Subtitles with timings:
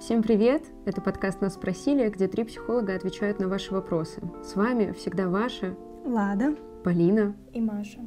[0.00, 0.64] Всем привет!
[0.86, 4.22] Это подкаст «Нас спросили», где три психолога отвечают на ваши вопросы.
[4.42, 5.76] С вами всегда ваша
[6.06, 8.00] Лада, Полина и Маша.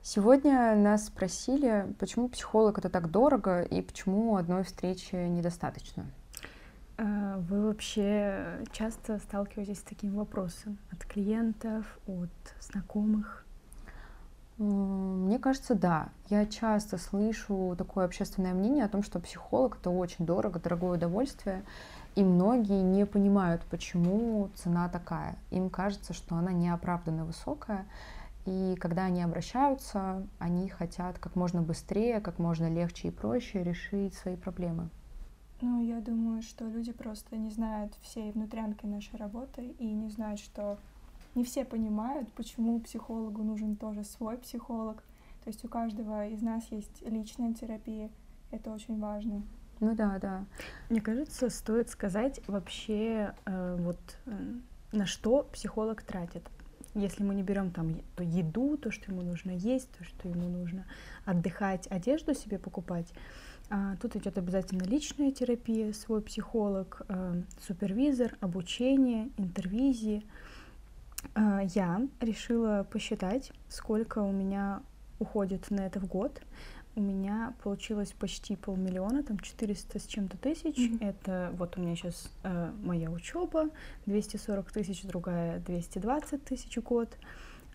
[0.00, 6.06] Сегодня нас спросили, почему психолог это так дорого и почему одной встречи недостаточно.
[6.96, 13.44] А, вы вообще часто сталкиваетесь с таким вопросом от клиентов, от знакомых?
[14.60, 16.10] Мне кажется, да.
[16.28, 21.62] Я часто слышу такое общественное мнение о том, что психолог это очень дорого, дорогое удовольствие,
[22.14, 25.36] и многие не понимают, почему цена такая.
[25.50, 27.86] Им кажется, что она неоправданно высокая,
[28.44, 34.12] и когда они обращаются, они хотят как можно быстрее, как можно легче и проще решить
[34.12, 34.90] свои проблемы.
[35.62, 40.38] Ну, я думаю, что люди просто не знают всей внутрянки нашей работы и не знают,
[40.38, 40.78] что
[41.34, 45.02] не все понимают, почему психологу нужен тоже свой психолог.
[45.44, 48.10] То есть у каждого из нас есть личная терапия.
[48.50, 49.42] Это очень важно.
[49.78, 50.44] Ну да, да.
[50.90, 54.32] Мне кажется, стоит сказать вообще э, вот э,
[54.92, 56.42] на что психолог тратит.
[56.94, 60.48] Если мы не берем там то еду, то, что ему нужно есть, то, что ему
[60.48, 60.84] нужно
[61.24, 63.06] отдыхать, одежду себе покупать,
[63.70, 70.24] а, тут идет обязательно личная терапия, свой психолог, э, супервизор, обучение, интервизии.
[70.26, 70.49] А,
[71.34, 74.82] я решила посчитать, сколько у меня
[75.18, 76.42] уходит на это в год.
[76.96, 80.76] У меня получилось почти полмиллиона, там 400 с чем-то тысяч.
[80.76, 81.08] Mm-hmm.
[81.08, 83.70] Это вот у меня сейчас э, моя учеба,
[84.06, 87.16] 240 тысяч, другая 220 тысяч в год.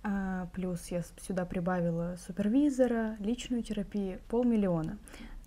[0.03, 4.97] А, плюс я сюда прибавила супервизора, личную терапию, полмиллиона.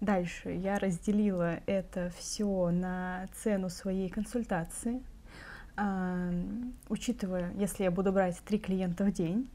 [0.00, 5.02] Дальше я разделила это все на цену своей консультации,
[6.88, 9.48] учитывая, если я буду брать три клиента в день,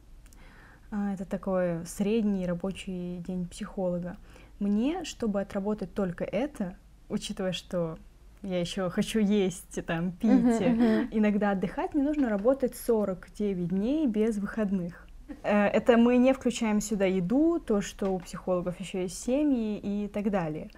[0.91, 4.17] а, это такой средний рабочий день психолога,
[4.59, 6.77] мне, чтобы отработать только это,
[7.09, 7.97] учитывая, что
[8.43, 11.07] я еще хочу есть, там, пить, uh-huh, uh-huh.
[11.11, 15.07] иногда отдыхать, мне нужно работать 49 дней без выходных.
[15.43, 20.07] Э, это мы не включаем сюда еду, то, что у психологов еще есть семьи и
[20.07, 20.69] так далее.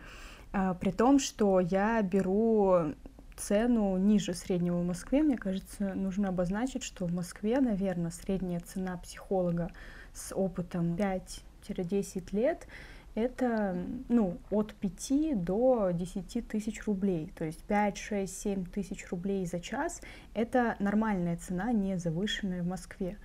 [0.53, 2.93] А, при том, что я беру
[3.37, 8.97] цену ниже среднего в Москве, мне кажется, нужно обозначить, что в Москве, наверное, средняя цена
[8.97, 9.71] психолога
[10.13, 12.67] с опытом 5-10 лет
[13.15, 13.77] это
[14.09, 17.31] ну, от 5 до 10 тысяч рублей.
[17.35, 20.01] То есть 5, 6, 7 тысяч рублей за час—
[20.33, 23.17] это нормальная цена, не завышенная в Москве.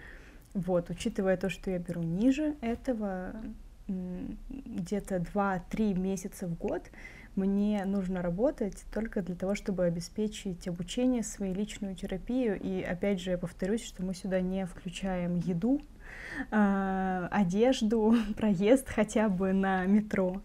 [0.54, 3.34] Вот, учитывая то, что я беру ниже этого,
[3.88, 6.82] где-то 2-3 месяца в год,
[7.36, 12.58] мне нужно работать только для того, чтобы обеспечить обучение, свою личную терапию.
[12.60, 15.80] И опять же, я повторюсь, что мы сюда не включаем еду,
[16.50, 20.40] э, одежду, проезд хотя бы на метро.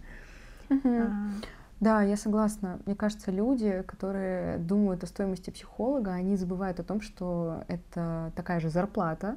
[0.69, 1.07] Uh-huh.
[1.09, 1.29] А...
[1.81, 2.79] Да, я согласна.
[2.85, 8.62] Мне кажется, люди, которые думают о стоимости психолога, они забывают о том, что это такая
[8.62, 9.35] же зарплата,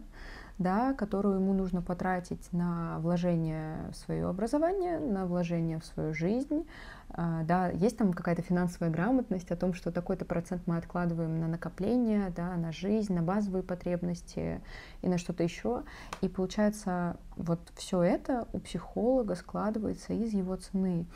[0.59, 6.67] да, которую ему нужно потратить на вложение в свое образование, на вложение в свою жизнь.
[7.11, 11.47] А, да, есть там какая-то финансовая грамотность о том, что такой-то процент мы откладываем на
[11.47, 14.61] накопление, да, на жизнь, на базовые потребности
[15.03, 15.85] и на что-то еще.
[16.23, 21.07] И получается, вот все это у психолога складывается из его цены.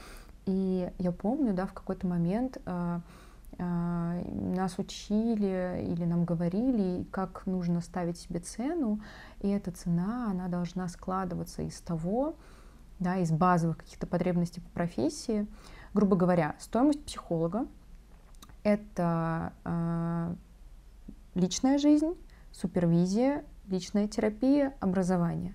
[0.47, 3.00] И я помню, да, в какой-то момент а,
[3.58, 9.00] нас учили или нам говорили, как нужно ставить себе цену,
[9.40, 12.36] и эта цена, она должна складываться из того,
[12.98, 15.46] да, из базовых каких-то потребностей по профессии.
[15.94, 17.66] Грубо говоря, стоимость психолога—
[18.62, 20.34] это э,
[21.34, 22.14] личная жизнь,
[22.52, 25.54] супервизия, личная терапия, образование.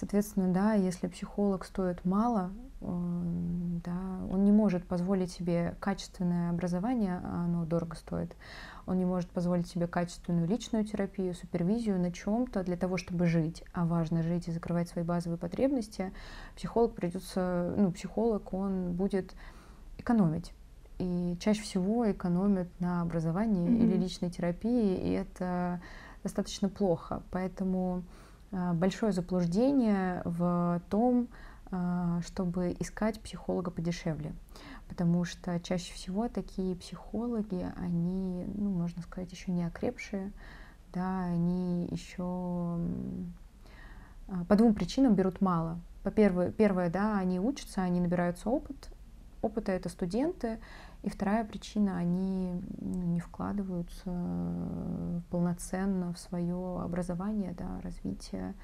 [0.00, 3.98] Соответственно, да, если психолог стоит мало, да,
[4.32, 8.34] он не может позволить себе качественное образование, а оно дорого стоит.
[8.86, 13.62] Он не может позволить себе качественную личную терапию, супервизию на чем-то для того, чтобы жить.
[13.74, 16.14] А важно жить и закрывать свои базовые потребности.
[16.56, 19.34] Психолог придется, ну, психолог, он будет
[19.98, 20.54] экономить.
[20.98, 23.84] И чаще всего экономит на образовании mm-hmm.
[23.84, 25.82] или личной терапии, и это
[26.22, 27.22] достаточно плохо.
[27.30, 28.02] Поэтому
[28.50, 31.28] большое заблуждение в том,
[31.72, 34.32] а, чтобы искать психолога подешевле.
[34.88, 40.32] Потому что чаще всего такие психологи, они, ну, можно сказать, еще не окрепшие,
[40.92, 42.24] да, они еще
[44.26, 45.78] а, по двум причинам берут мало.
[46.02, 48.90] По первое, первое, да, они учатся, они набираются опыт,
[49.40, 50.58] опыта это студенты,
[51.02, 54.10] и вторая причина, они ну, не вкладываются
[55.30, 58.54] полноценно в свое образование, да, развитие,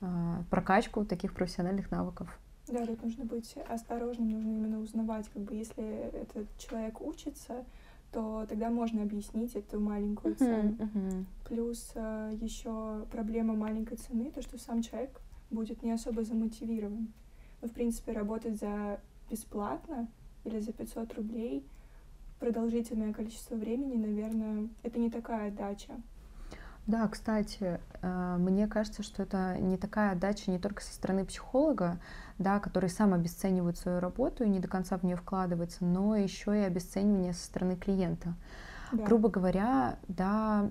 [0.00, 2.28] а, прокачку таких профессиональных навыков.
[2.66, 7.64] Да, тут нужно быть осторожным, нужно именно узнавать, как бы если этот человек учится,
[8.10, 10.70] то тогда можно объяснить эту маленькую цену.
[10.70, 11.24] Uh-huh, uh-huh.
[11.48, 17.12] Плюс э, еще проблема маленькой цены, то что сам человек будет не особо замотивирован.
[17.62, 19.00] Ну, в принципе, работать за
[19.30, 20.08] бесплатно
[20.46, 21.66] или за 500 рублей
[22.38, 25.92] продолжительное количество времени, наверное, это не такая отдача.
[26.86, 31.98] Да, кстати, э, мне кажется, что это не такая отдача не только со стороны психолога,
[32.38, 36.56] да, который сам обесценивает свою работу и не до конца в нее вкладывается, но еще
[36.56, 38.34] и обесценивание со стороны клиента.
[38.92, 39.04] Да.
[39.04, 40.70] Грубо говоря, да,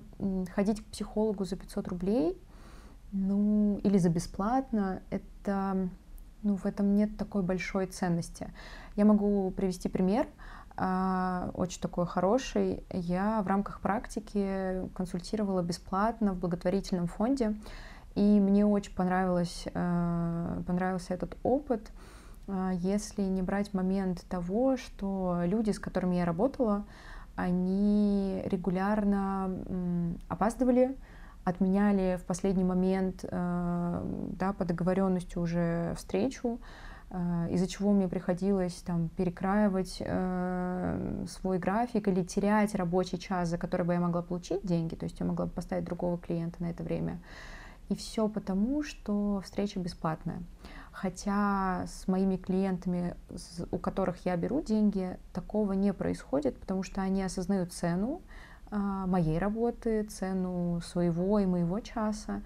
[0.54, 2.40] ходить к психологу за 500 рублей,
[3.12, 5.90] ну, или за бесплатно, это,
[6.46, 8.48] ну, в этом нет такой большой ценности.
[8.94, 10.26] Я могу привести пример.
[10.76, 12.84] А, очень такой хороший.
[12.92, 17.56] Я в рамках практики консультировала бесплатно в благотворительном фонде,
[18.14, 21.90] и мне очень понравилось, а, понравился этот опыт,
[22.46, 26.84] а, если не брать момент того, что люди, с которыми я работала,
[27.34, 29.50] они регулярно
[30.28, 30.96] опаздывали,
[31.46, 36.58] отменяли в последний момент да, по договоренности уже встречу,
[37.10, 43.58] Э, из-за чего мне приходилось там перекраивать э, свой график или терять рабочий час, за
[43.58, 46.70] который бы я могла получить деньги, то есть я могла бы поставить другого клиента на
[46.70, 47.20] это время.
[47.88, 50.42] И все потому, что встреча бесплатная.
[50.90, 53.14] Хотя с моими клиентами,
[53.70, 59.38] у которых я беру деньги, такого не происходит, потому что они осознают цену э, моей
[59.38, 62.42] работы, цену своего и моего часа.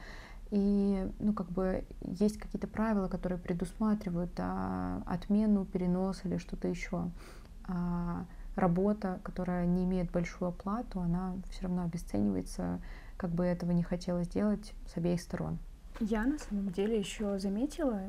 [0.50, 7.08] И, ну, как бы есть какие-то правила, которые предусматривают а, отмену, перенос или что-то еще.
[7.69, 8.25] А
[8.56, 12.81] работа, которая не имеет большую оплату, она все равно обесценивается,
[13.16, 15.58] как бы этого не хотелось сделать с обеих сторон.
[16.00, 18.00] Я на самом деле еще заметила,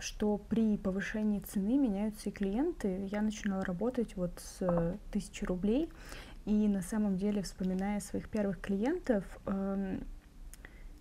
[0.00, 3.08] что при повышении цены меняются и клиенты.
[3.12, 5.88] Я начинала работать вот с тысячи рублей,
[6.46, 10.04] и на самом деле, вспоминая своих первых клиентов, эм,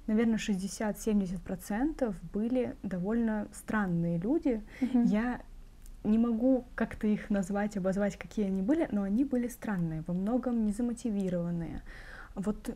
[0.07, 4.63] наверное, 60-70% были довольно странные люди.
[4.81, 5.06] Mm-hmm.
[5.06, 5.42] Я
[6.03, 10.65] не могу как-то их назвать, обозвать, какие они были, но они были странные, во многом
[10.65, 11.83] незамотивированные.
[12.36, 12.70] Вот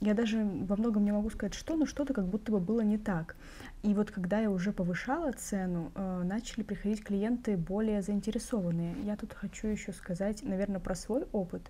[0.00, 2.98] я даже во многом не могу сказать, что, но что-то как будто бы было не
[2.98, 3.34] так.
[3.82, 8.94] И вот когда я уже повышала цену, э, начали приходить клиенты более заинтересованные.
[9.04, 11.62] Я тут хочу еще сказать, наверное, про свой опыт,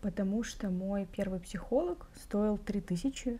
[0.00, 3.38] потому что мой первый психолог стоил 3000,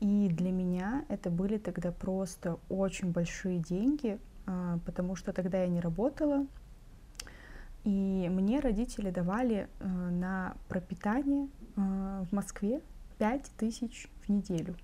[0.00, 5.68] и для меня это были тогда просто очень большие деньги, а, потому что тогда я
[5.68, 6.46] не работала,
[7.84, 12.80] и мне родители давали а, на пропитание в Москве
[13.18, 14.76] 5 тысяч в неделю.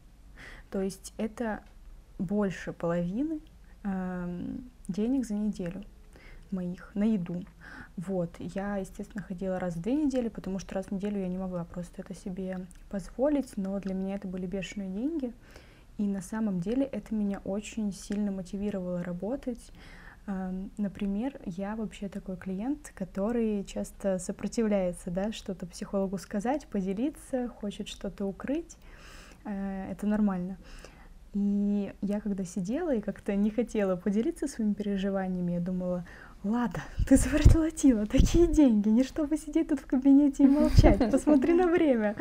[0.71, 1.63] То есть это
[2.19, 3.41] больше половины
[4.89, 5.85] денег за неделю
[6.51, 7.45] моих на еду.
[7.97, 11.37] Вот, я, естественно, ходила раз в две недели, потому что раз в неделю я не
[11.37, 15.33] могла просто это себе позволить, но для меня это были бешеные деньги,
[15.99, 19.73] и на самом деле это меня очень сильно мотивировало работать.
[20.77, 28.27] Например, я вообще такой клиент, который часто сопротивляется, да, что-то психологу сказать, поделиться, хочет что-то
[28.27, 28.77] укрыть.
[29.47, 30.59] Э, это нормально.
[31.33, 36.07] И я когда сидела и как-то не хотела поделиться своими переживаниями, я думала,
[36.45, 41.11] Лада, ты заплатила такие деньги, не чтобы сидеть тут в кабинете и молчать.
[41.11, 42.15] Посмотри на время.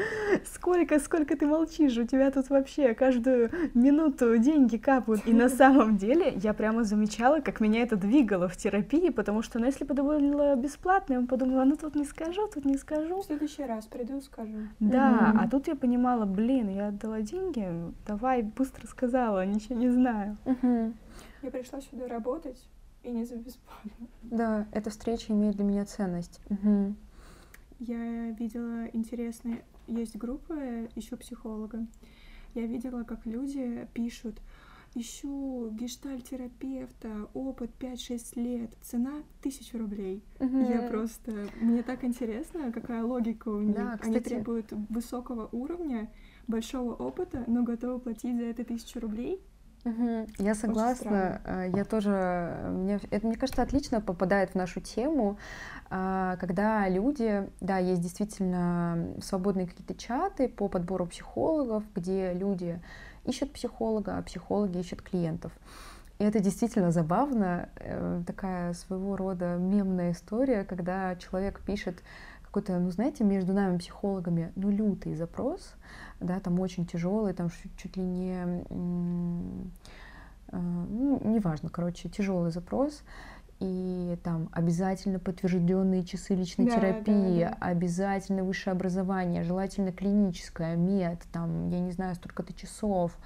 [0.44, 5.22] Сколько, сколько ты молчишь, у тебя тут вообще каждую минуту деньги капают.
[5.28, 9.60] И на самом деле я прямо замечала, как меня это двигало в терапии, потому что,
[9.60, 13.22] ну, если бы это было бесплатно, я подумала, ну тут не скажу, тут не скажу.
[13.22, 14.68] В следующий раз приду, скажу.
[14.80, 15.44] Да, mm-hmm.
[15.44, 17.68] а тут я понимала, блин, я отдала деньги,
[18.08, 20.38] давай, быстро сказала, ничего не знаю.
[20.46, 20.94] Mm-hmm.
[21.44, 22.58] Я пришла сюда работать,
[23.08, 23.92] и не за бесплатно.
[24.24, 26.42] Да, эта встреча имеет для меня ценность.
[26.50, 26.96] Угу.
[27.80, 29.64] Я видела интересные...
[29.88, 31.88] Есть группы ищу психолога».
[32.54, 34.42] Я видела, как люди пишут
[34.96, 40.24] ищу гештальтерапевта, опыт 5-6 лет, цена 1000 рублей.
[40.40, 40.60] Угу.
[40.70, 41.48] Я просто...
[41.62, 43.76] Мне так интересно, какая логика у них.
[43.76, 44.16] Да, кстати...
[44.16, 46.12] Они требуют высокого уровня,
[46.48, 49.42] большого опыта, но готовы платить за это 1000 рублей.
[49.88, 51.42] Угу, я согласна.
[51.46, 55.38] Э, я тоже, мне, это, мне кажется, отлично попадает в нашу тему,
[55.90, 62.82] а, когда люди, да, есть действительно свободные какие-то чаты по подбору психологов, где люди
[63.24, 65.54] ищут психолога, а психологи ищут клиентов.
[66.20, 72.04] И это действительно забавно, э, такая своего рода мемная история, когда человек пишет
[72.42, 75.76] какой-то, ну знаете, между нами психологами, ну лютый запрос,
[76.20, 78.64] да, там очень тяжелый, там чуть ли не
[80.50, 83.04] э, ну, неважно, короче, тяжелый запрос,
[83.60, 87.58] и там обязательно подтвержденные часы личной да, терапии, да, да.
[87.60, 93.18] обязательно высшее образование, желательно клиническое, мед, там, я не знаю, столько-то часов,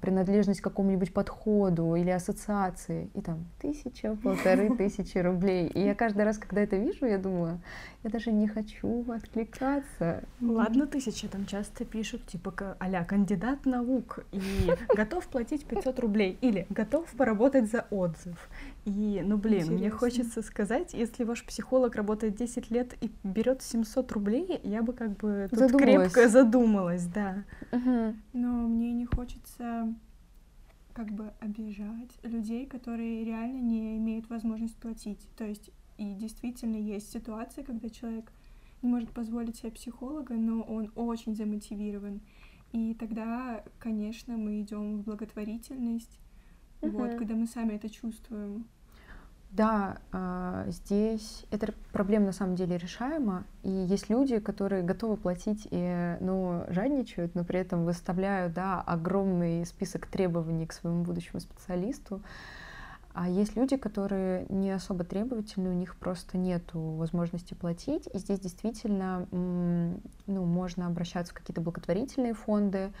[0.00, 5.68] принадлежность к какому-нибудь подходу или ассоциации, и там тысяча, полторы тысячи рублей.
[5.68, 7.60] И я каждый раз, когда это вижу, я думаю,
[8.02, 10.24] я даже не хочу откликаться.
[10.40, 16.66] Ладно, тысяча, там часто пишут, типа, а кандидат наук, и готов платить 500 рублей, или
[16.70, 18.48] готов поработать за отзыв.
[18.86, 19.74] И, ну, блин, Интересно.
[19.74, 24.92] мне хочется сказать, если ваш психолог работает 10 лет и берет 700 рублей, я бы
[24.92, 26.12] как бы тут задумалась.
[26.12, 27.42] крепко задумалась, да.
[27.72, 28.14] Угу.
[28.32, 29.92] Но мне не хочется
[30.92, 35.28] как бы обижать людей, которые реально не имеют возможность платить.
[35.36, 38.30] То есть и действительно есть ситуации, когда человек
[38.82, 42.20] не может позволить себе психолога, но он очень замотивирован.
[42.70, 46.20] И тогда, конечно, мы идем в благотворительность,
[46.82, 46.90] uh-huh.
[46.90, 48.66] вот, когда мы сами это чувствуем.
[49.50, 55.66] Да, а, здесь эта проблема на самом деле решаема, и есть люди, которые готовы платить
[55.70, 62.20] и, ну, жадничают, но при этом выставляют, да, огромный список требований к своему будущему специалисту.
[63.14, 68.06] А есть люди, которые не особо требовательны, у них просто нет возможности платить.
[68.12, 72.92] И здесь действительно ну, можно обращаться в какие-то благотворительные фонды,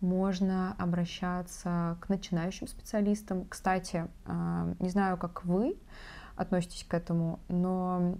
[0.00, 3.46] можно обращаться к начинающим специалистам.
[3.46, 5.76] Кстати, а, не знаю, как вы
[6.36, 8.18] относитесь к этому, но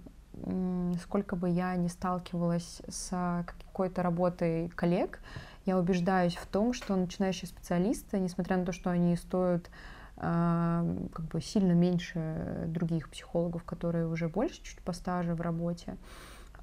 [1.01, 5.19] сколько бы я ни сталкивалась с какой-то работой коллег,
[5.65, 9.69] я убеждаюсь в том, что начинающие специалисты, несмотря на то, что они стоят
[10.15, 15.95] как бы сильно меньше других психологов, которые уже больше чуть по стаже в работе,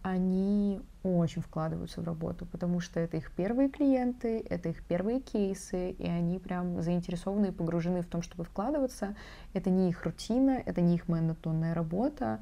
[0.04, 5.92] они очень вкладываются в работу, потому что это их первые клиенты, это их первые кейсы,
[5.92, 9.16] и они прям заинтересованы и погружены в том, чтобы вкладываться.
[9.54, 12.40] Это не их рутина, это не их монотонная работа,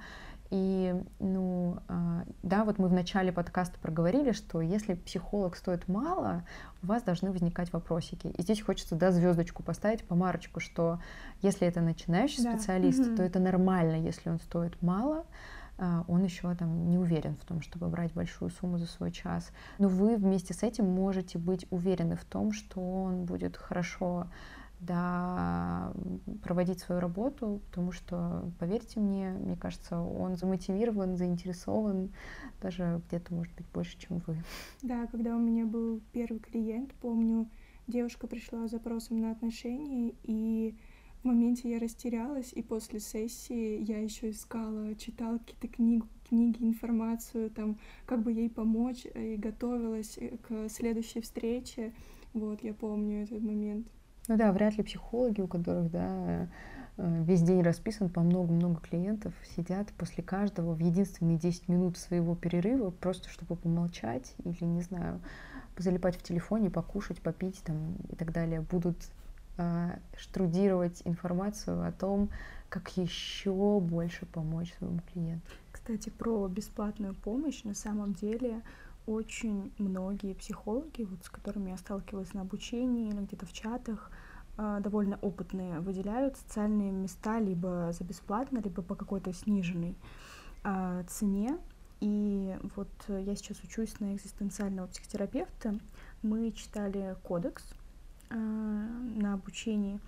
[0.51, 6.45] и, ну, а, да, вот мы в начале подкаста проговорили, что если психолог стоит мало,
[6.83, 8.27] у вас должны возникать вопросики.
[8.27, 10.99] И здесь хочется, да, звездочку поставить, помарочку, что
[11.43, 12.53] если это начинающий да.
[12.53, 13.17] специалист, mm-hmm.
[13.17, 15.25] то это нормально, если он стоит мало,
[16.09, 19.51] он еще там не уверен в том, чтобы брать большую сумму за свой час.
[19.79, 24.27] Но вы вместе с этим можете быть уверены в том, что он будет хорошо
[24.83, 25.93] да,
[26.43, 32.11] проводить свою работу, потому что, поверьте мне, мне кажется, он замотивирован, заинтересован,
[32.61, 34.37] даже где-то, может быть, больше, чем вы.
[34.83, 37.49] Да, когда у меня был первый клиент, помню,
[37.87, 40.77] девушка пришла с запросом на отношения, и
[41.23, 47.51] в моменте я растерялась, и после сессии я еще искала, читала какие-то книги, книги, информацию,
[47.51, 51.93] там, как бы ей помочь, и готовилась к следующей встрече.
[52.35, 53.87] Вот, я помню этот момент.
[54.27, 56.49] Ну да, вряд ли психологи, у которых, да,
[56.97, 62.35] э, весь день расписан по много-много клиентов, сидят после каждого в единственные 10 минут своего
[62.35, 65.21] перерыва, просто чтобы помолчать или, не знаю,
[65.77, 69.22] залипать в телефоне, покушать, попить там и так далее, будут э,
[70.17, 72.31] штрудировать информацию о том,
[72.69, 75.47] как еще больше помочь своему клиенту.
[75.73, 78.63] Кстати, про бесплатную помощь на самом деле
[79.07, 84.11] очень многие психологи, вот, с которыми я сталкивалась на обучении или где-то в чатах,
[84.57, 89.97] а, довольно опытные, выделяют социальные места либо за бесплатно, либо по какой-то сниженной
[90.63, 91.59] а, цене.
[92.01, 95.79] И вот я сейчас учусь на экзистенциального психотерапевта.
[96.23, 97.82] Мы читали кодекс а,
[98.37, 100.01] на обучении,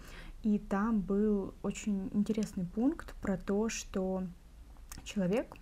[0.42, 4.24] и там был очень интересный пункт про то, что
[5.04, 5.54] человек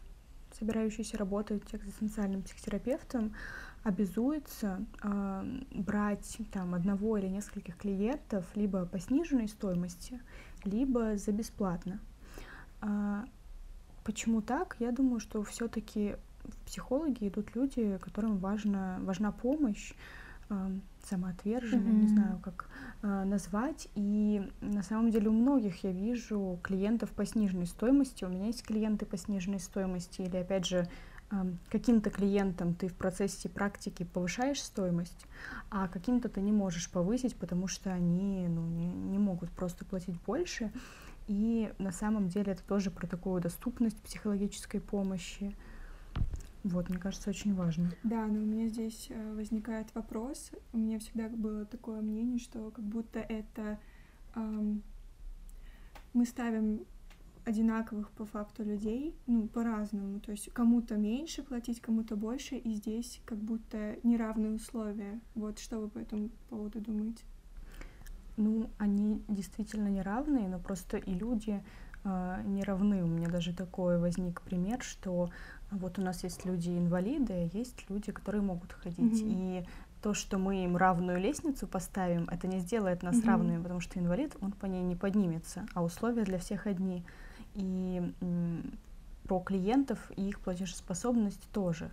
[0.58, 3.34] собирающийся работать экзистенциальным психотерапевтом,
[3.82, 10.20] обязуется э, брать там одного или нескольких клиентов либо по сниженной стоимости,
[10.64, 11.98] либо за бесплатно.
[12.80, 13.24] А,
[14.04, 14.76] почему так?
[14.78, 19.94] Я думаю, что все-таки в психологи идут люди, которым важна, важна помощь,
[21.04, 22.02] самоотверженные, mm-hmm.
[22.02, 22.68] не знаю, как
[23.02, 23.88] э, назвать.
[23.94, 28.24] И на самом деле у многих я вижу клиентов по сниженной стоимости.
[28.24, 30.22] У меня есть клиенты по сниженной стоимости.
[30.22, 30.88] Или, опять же,
[31.30, 31.36] э,
[31.70, 35.26] каким-то клиентам ты в процессе практики повышаешь стоимость,
[35.70, 40.20] а каким-то ты не можешь повысить, потому что они ну, не, не могут просто платить
[40.22, 40.70] больше.
[41.28, 45.56] И на самом деле это тоже про такую доступность психологической помощи.
[46.64, 47.90] Вот, мне кажется, очень важно.
[48.04, 50.52] Да, но у меня здесь э, возникает вопрос.
[50.72, 53.80] У меня всегда было такое мнение, что как будто это
[54.36, 54.82] эм,
[56.12, 56.84] мы ставим
[57.44, 60.20] одинаковых по факту людей, ну, по-разному.
[60.20, 65.20] То есть кому-то меньше платить, кому-то больше, и здесь как будто неравные условия.
[65.34, 67.24] Вот что вы по этому поводу думаете?
[68.36, 71.62] Ну, они действительно не равные, но просто и люди
[72.04, 73.02] не равны.
[73.02, 75.30] У меня даже такой возник пример, что
[75.70, 79.22] вот у нас есть люди-инвалиды, а есть люди, которые могут ходить.
[79.22, 79.62] Mm-hmm.
[79.62, 79.66] И
[80.02, 83.26] то, что мы им равную лестницу поставим, это не сделает нас mm-hmm.
[83.26, 87.04] равными, потому что инвалид, он по ней не поднимется, а условия для всех одни.
[87.54, 88.78] И м,
[89.24, 91.90] про клиентов и их платежеспособность тоже.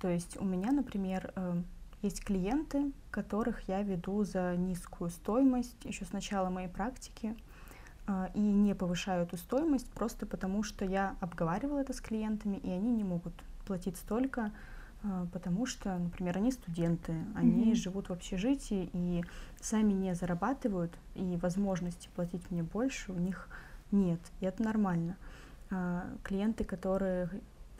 [0.00, 1.62] То есть у меня, например, э,
[2.02, 7.36] есть клиенты, которых я веду за низкую стоимость еще с начала моей практики
[8.34, 12.90] и не повышаю эту стоимость просто потому, что я обговаривала это с клиентами, и они
[12.90, 13.32] не могут
[13.66, 14.50] платить столько,
[15.02, 17.76] э, потому что, например, они студенты, они mm-hmm.
[17.76, 19.24] живут в общежитии и
[19.60, 23.48] сами не зарабатывают, и возможности платить мне больше у них
[23.92, 25.16] нет, и это нормально.
[26.22, 27.30] Клиенты, которые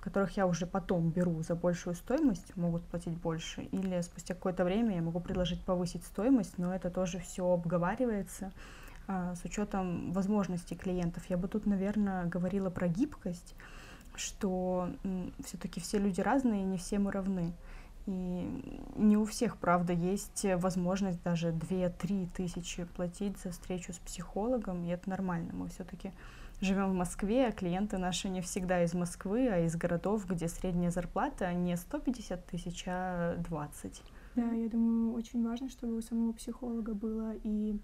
[0.03, 3.63] которых я уже потом беру за большую стоимость, могут платить больше.
[3.71, 8.82] Или спустя какое-то время я могу предложить повысить стоимость, но это тоже все обговаривается а,
[9.07, 11.25] с учетом возможностей клиентов.
[11.29, 13.55] Я бы тут, наверное, говорила про гибкость,
[14.15, 14.89] что
[15.45, 17.53] все-таки все люди разные, не все мы равны.
[18.07, 18.49] И
[18.97, 24.89] не у всех, правда, есть возможность даже 2-3 тысячи платить за встречу с психологом, и
[24.89, 25.53] это нормально.
[25.53, 26.11] Мы все-таки
[26.61, 30.91] живем в Москве, а клиенты наши не всегда из Москвы, а из городов, где средняя
[30.91, 34.03] зарплата не 150 тысяч, а 20.
[34.35, 37.79] Да, я думаю, очень важно, чтобы у самого психолога было и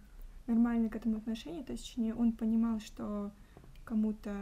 [0.49, 3.33] нормальное к этому отношение, точнее, он понимал, что
[3.85, 4.35] кому-то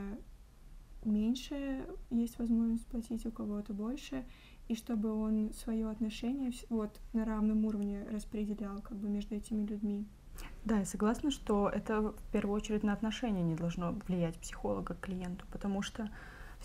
[1.04, 4.24] меньше есть возможность платить, у кого-то больше,
[4.68, 10.06] и чтобы он свое отношение вот на равном уровне распределял как бы между этими людьми.
[10.64, 15.00] Да, я согласна, что это в первую очередь на отношения не должно влиять психолога к
[15.00, 16.10] клиенту, потому что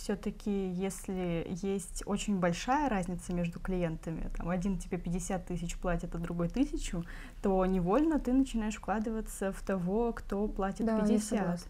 [0.02, 6.18] все-таки, если есть очень большая разница между клиентами, там один тебе 50 тысяч платит, а
[6.18, 7.04] другой тысячу,
[7.44, 11.68] то невольно ты начинаешь вкладываться в того, кто платит да, 50.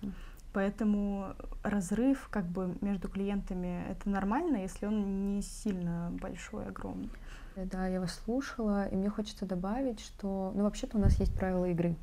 [0.54, 7.10] Поэтому разрыв как бы между клиентами это нормально, если он не сильно большой, огромный.
[7.56, 11.66] Да, я вас слушала, и мне хочется добавить, что, ну, вообще-то у нас есть правила
[11.66, 11.96] игры,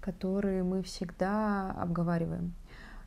[0.00, 2.52] которые мы всегда обговариваем.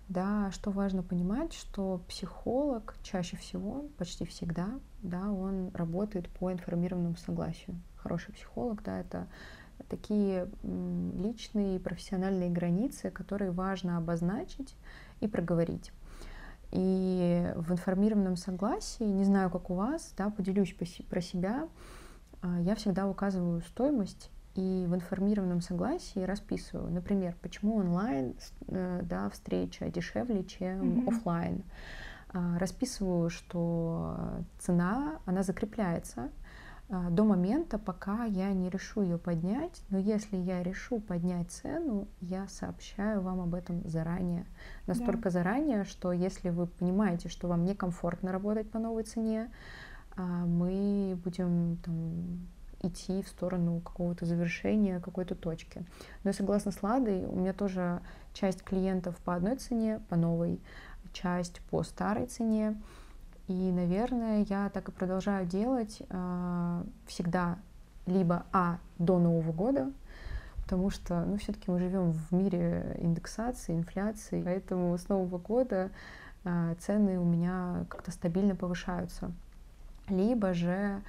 [0.08, 7.16] Да, что важно понимать, что психолог чаще всего, почти всегда, да, он работает по информированному
[7.16, 7.76] согласию.
[7.96, 9.28] Хороший психолог, да, это
[9.90, 14.76] такие личные и профессиональные границы, которые важно обозначить
[15.22, 15.92] и проговорить.
[16.72, 20.76] И в информированном согласии, не знаю, как у вас, да, поделюсь
[21.10, 21.68] про себя,
[22.42, 28.36] а, я всегда указываю стоимость и в информированном согласии расписываю, например, почему онлайн
[28.68, 31.10] э, да, встреча дешевле, чем mm-hmm.
[31.10, 31.64] офлайн.
[32.30, 34.18] А, расписываю, что
[34.60, 36.32] цена, она закрепляется,
[36.90, 39.82] а, до момента, пока я не решу ее поднять.
[39.90, 44.46] Но если я решу поднять цену, я сообщаю вам об этом заранее.
[44.86, 45.30] Настолько да.
[45.30, 49.50] заранее, что если вы понимаете, что вам некомфортно работать по новой цене,
[50.16, 52.48] а, мы будем там,
[52.82, 55.86] идти в сторону какого-то завершения, какой-то точки.
[56.24, 58.02] Но я согласна с Ладой, у меня тоже
[58.34, 60.60] часть клиентов по одной цене, по новой,
[61.14, 62.76] часть по старой цене.
[63.48, 67.58] И, наверное, я так и продолжаю делать э, всегда
[68.06, 69.92] либо А до Нового года,
[70.64, 75.92] потому что, ну, все-таки мы живем в мире индексации, инфляции, поэтому с Нового года
[76.44, 79.32] э, цены у меня как-то стабильно повышаются.
[80.08, 81.02] Либо же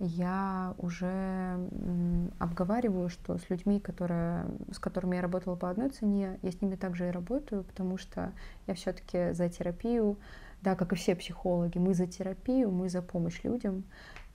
[0.00, 1.68] я уже
[2.38, 6.76] обговариваю, что с людьми, которые, с которыми я работала по одной цене, я с ними
[6.76, 8.32] также и работаю, потому что
[8.66, 10.16] я все-таки за терапию,
[10.62, 13.84] да, как и все психологи, мы за терапию, мы за помощь людям.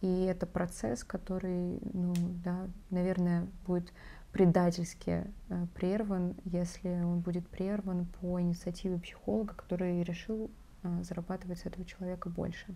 [0.01, 3.91] И это процесс, который, ну, да, наверное, будет
[4.31, 10.51] предательски э, прерван, если он будет прерван по инициативе психолога, который решил
[10.83, 12.75] э, зарабатывать с этого человека больше.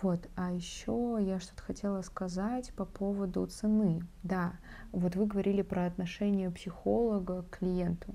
[0.00, 4.02] Вот, а еще я что-то хотела сказать по поводу цены.
[4.22, 4.52] Да,
[4.92, 8.14] вот вы говорили про отношение психолога к клиенту.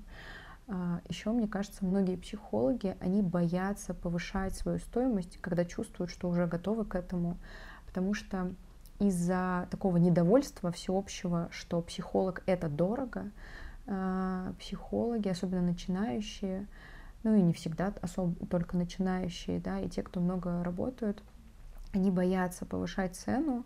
[0.67, 6.47] А, Еще, мне кажется, многие психологи, они боятся повышать свою стоимость, когда чувствуют, что уже
[6.47, 7.37] готовы к этому,
[7.85, 8.53] потому что
[8.99, 13.31] из-за такого недовольства всеобщего, что психолог это дорого,
[13.87, 16.67] а, психологи, особенно начинающие,
[17.23, 21.21] ну и не всегда особо только начинающие, да, и те, кто много работают,
[21.93, 23.63] они боятся повышать цену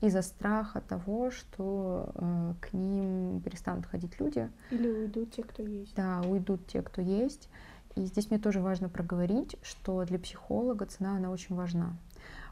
[0.00, 4.48] из-за страха того, что э, к ним перестанут ходить люди.
[4.70, 5.94] Или уйдут те, кто есть.
[5.94, 7.48] Да, уйдут те, кто есть.
[7.96, 11.96] И здесь мне тоже важно проговорить, что для психолога цена, она очень важна.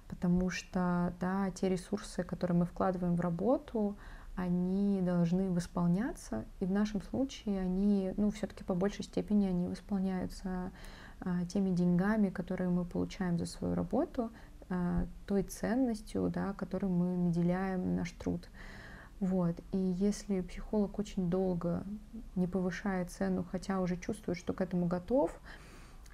[0.09, 3.97] Потому что, да, те ресурсы, которые мы вкладываем в работу,
[4.35, 10.71] они должны восполняться, и в нашем случае они, ну, все-таки по большей степени они восполняются
[11.21, 14.31] а, теми деньгами, которые мы получаем за свою работу,
[15.27, 18.49] той ценностью, да, которую мы наделяем наш труд.
[19.21, 19.57] Вот.
[19.73, 21.85] И если психолог очень долго
[22.37, 25.39] не повышает цену, хотя уже чувствует, что к этому готов,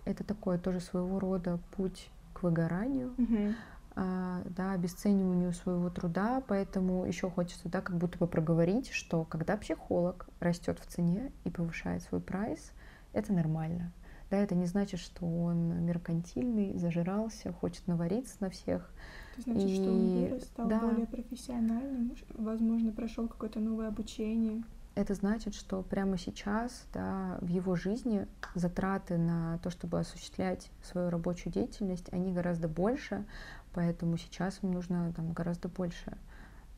[0.05, 3.13] это такое тоже своего рода путь к выгоранию.
[3.17, 3.55] Mm-hmm
[3.97, 9.57] а, да, обесцениванию своего труда, поэтому еще хочется, да, как будто бы проговорить, что когда
[9.57, 12.73] психолог растет в цене и повышает свой прайс,
[13.13, 13.93] это нормально.
[14.35, 18.91] Да, это не значит, что он меркантильный, зажирался, хочет навариться на всех.
[19.35, 19.75] Это значит, и...
[19.77, 20.81] что он вырос, стал да.
[20.81, 24.65] более профессиональным, возможно, прошел какое-то новое обучение.
[24.97, 31.11] Это значит, что прямо сейчас да, в его жизни затраты на то, чтобы осуществлять свою
[31.11, 33.25] рабочую деятельность, они гораздо больше,
[33.73, 36.19] поэтому сейчас им нужно там гораздо больше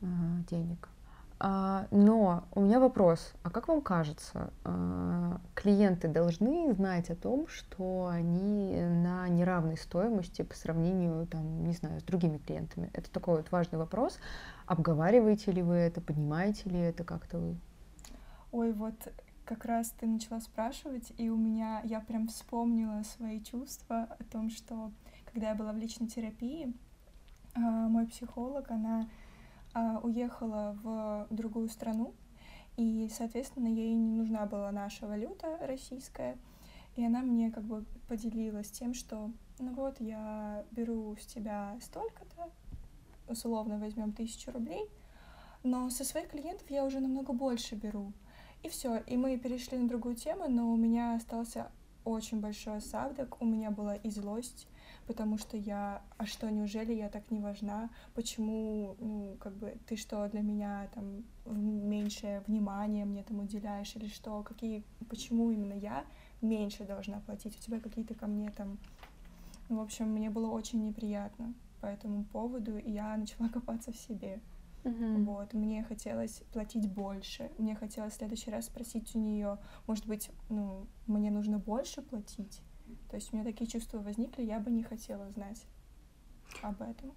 [0.01, 0.05] э,
[0.47, 0.89] денег.
[1.39, 7.47] А, но у меня вопрос, а как вам кажется, э, клиенты должны знать о том,
[7.47, 12.89] что они на неравной стоимости по сравнению, там, не знаю, с другими клиентами?
[12.93, 14.17] Это такой вот важный вопрос.
[14.65, 17.55] Обговариваете ли вы это, понимаете ли это как-то вы?
[18.51, 18.95] Ой, вот
[19.45, 24.49] как раз ты начала спрашивать, и у меня я прям вспомнила свои чувства о том,
[24.49, 24.91] что
[25.31, 26.73] когда я была в личной терапии,
[27.53, 29.26] а, мой психолог, она а,
[30.03, 32.13] уехала в другую страну,
[32.77, 36.37] и, соответственно, ей не нужна была наша валюта российская,
[36.95, 42.49] и она мне как бы поделилась тем, что, ну вот, я беру с тебя столько-то,
[43.27, 44.89] условно возьмем тысячу рублей,
[45.63, 48.13] но со своих клиентов я уже намного больше беру.
[48.63, 51.71] И все, и мы перешли на другую тему, но у меня остался
[52.03, 54.67] очень большой осадок, у меня была и злость,
[55.07, 57.89] потому что я, а что, неужели я так не важна?
[58.13, 64.07] Почему, ну, как бы, ты что, для меня там меньшее внимание мне там уделяешь или
[64.07, 64.43] что?
[64.43, 66.03] Какие, почему именно я
[66.41, 67.57] меньше должна платить?
[67.57, 68.77] У тебя какие-то ко мне там...
[69.69, 73.95] Ну, в общем, мне было очень неприятно по этому поводу, и я начала копаться в
[73.95, 74.41] себе.
[74.83, 75.23] Uh-huh.
[75.25, 77.49] Вот, мне хотелось платить больше.
[77.57, 82.61] Мне хотелось в следующий раз спросить у нее, может быть, ну, мне нужно больше платить?
[83.09, 85.65] То есть у меня такие чувства возникли, я бы не хотела знать
[86.61, 87.13] об этом.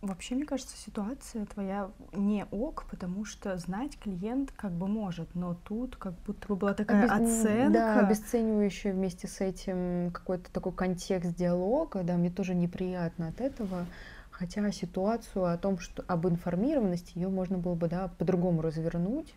[0.00, 5.54] Вообще, мне кажется, ситуация твоя не ок, потому что знать клиент как бы может, но
[5.54, 7.40] тут как будто бы была такая Обез...
[7.40, 7.72] оценка.
[7.72, 13.86] Да, обесценивающая вместе с этим какой-то такой контекст диалога, да, мне тоже неприятно от этого.
[14.30, 19.32] Хотя ситуацию о том, что об информированности, ее можно было бы да, по-другому развернуть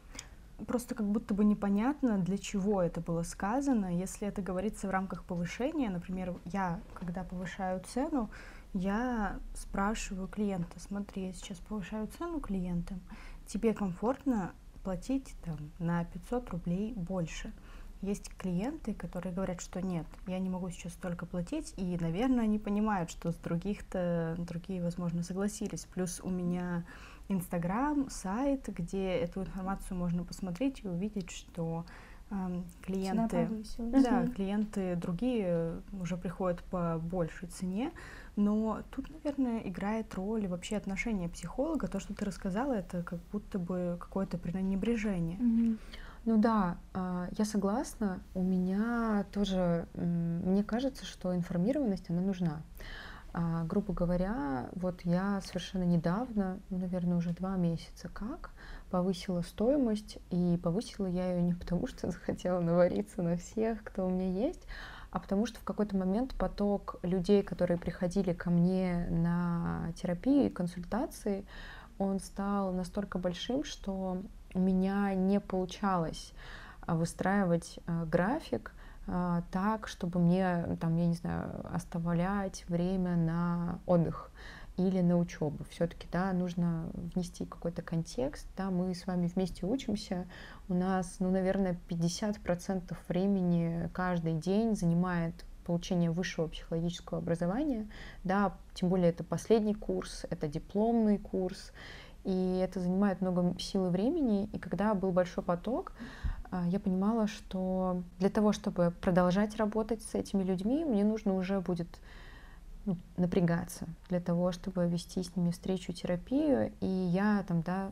[0.65, 3.95] просто как будто бы непонятно, для чего это было сказано.
[3.95, 8.29] Если это говорится в рамках повышения, например, я, когда повышаю цену,
[8.73, 12.99] я спрашиваю клиента, смотри, я сейчас повышаю цену клиентам,
[13.45, 14.51] тебе комфортно
[14.83, 17.51] платить там, на 500 рублей больше.
[18.01, 22.59] Есть клиенты, которые говорят, что нет, я не могу сейчас столько платить, и, наверное, они
[22.59, 25.85] понимают, что с других-то другие, возможно, согласились.
[25.85, 26.85] Плюс у меня
[27.29, 31.85] Инстаграм, сайт, где эту информацию можно посмотреть и увидеть, что
[32.29, 37.91] э, клиенты, да, клиенты другие уже приходят по большей цене,
[38.37, 41.87] но тут, наверное, играет роль вообще отношение психолога.
[41.87, 45.77] То, что ты рассказала, это как будто бы какое-то пренебрежение.
[46.25, 48.19] Ну да, а, я согласна.
[48.33, 52.61] У меня тоже, мне кажется, что информированность, она нужна.
[53.39, 58.49] А, грубо говоря, вот я совершенно недавно, ну, наверное, уже два месяца как,
[58.89, 64.09] повысила стоимость, и повысила я ее не потому, что захотела навариться на всех, кто у
[64.09, 64.65] меня есть,
[65.11, 70.49] а потому что в какой-то момент поток людей, которые приходили ко мне на терапию и
[70.49, 71.45] консультации,
[71.99, 74.17] он стал настолько большим, что
[74.55, 76.33] у меня не получалось
[76.87, 78.71] а, выстраивать а, график,
[79.51, 84.31] так, чтобы мне, там, я не знаю, оставлять время на отдых
[84.77, 85.65] или на учебу.
[85.69, 90.27] Все-таки, да, нужно внести какой-то контекст, да, мы с вами вместе учимся,
[90.69, 97.89] у нас, ну, наверное, 50% времени каждый день занимает получение высшего психологического образования,
[98.23, 101.73] да, тем более это последний курс, это дипломный курс,
[102.23, 105.93] и это занимает много сил и времени, и когда был большой поток,
[106.36, 106.36] а,
[106.67, 111.87] я понимала, что для того, чтобы продолжать работать с этими людьми, мне нужно уже будет
[112.85, 116.71] ну, напрягаться для того, чтобы вести с ними встречу, терапию.
[116.79, 117.91] И я там, да,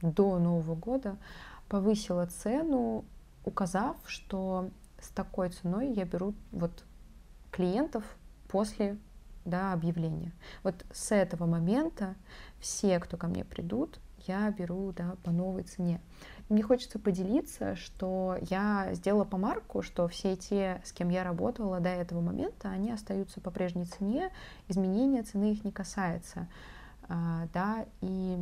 [0.00, 1.16] до Нового года
[1.68, 3.04] повысила цену,
[3.44, 6.84] указав, что с такой ценой я беру вот
[7.50, 8.04] клиентов
[8.48, 8.98] после
[9.44, 10.32] да, объявления.
[10.62, 12.14] Вот с этого момента
[12.60, 16.00] все, кто ко мне придут, я беру да, по новой цене.
[16.52, 21.88] Мне хочется поделиться, что я сделала помарку, что все те, с кем я работала до
[21.88, 24.30] этого момента, они остаются по прежней цене,
[24.68, 26.48] изменения цены их не касается.
[27.08, 28.36] А, да, и,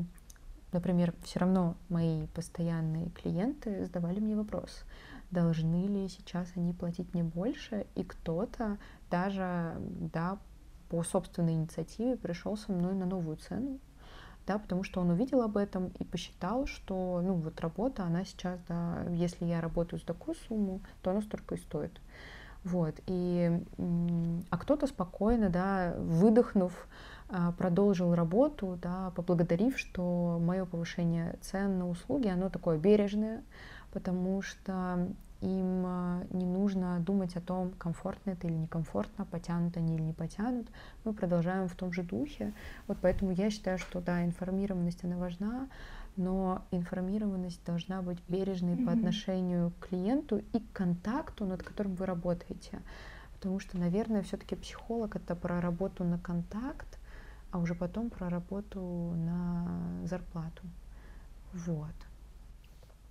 [0.73, 4.83] например, все равно мои постоянные клиенты задавали мне вопрос,
[5.31, 9.77] должны ли сейчас они платить мне больше, и кто-то даже
[10.13, 10.41] да,
[10.89, 13.79] по собственной инициативе пришел со мной на новую цену,
[14.51, 18.59] да, потому что он увидел об этом и посчитал, что, ну, вот работа, она сейчас,
[18.67, 22.01] да, если я работаю за такую сумму, то она столько и стоит.
[22.65, 23.63] Вот, и,
[24.51, 26.89] а кто-то спокойно, да, выдохнув,
[27.29, 33.45] а, продолжил работу, да, поблагодарив, что мое повышение цен на услуги, оно такое бережное,
[33.93, 35.07] потому что
[35.41, 40.13] им а, не нужно думать о том, комфортно это или некомфортно, потянут они или не
[40.13, 40.69] потянут.
[41.05, 42.53] Мы продолжаем в том же духе.
[42.87, 45.69] Вот поэтому я считаю, что да, информированность она важна,
[46.17, 48.85] но информированность должна быть бережной mm-hmm.
[48.85, 52.81] по отношению к клиенту и к контакту, над которым вы работаете.
[53.35, 56.99] Потому что, наверное, все-таки психолог это про работу на контакт,
[57.51, 59.67] а уже потом про работу на
[60.05, 60.63] зарплату.
[61.55, 62.10] Вот.